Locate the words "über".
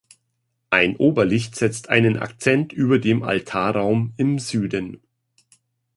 2.73-2.97